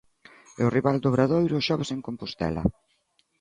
[0.59, 2.63] E o rival do Obradoiro o xoves en Compostela.